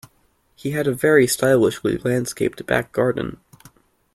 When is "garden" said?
2.91-3.37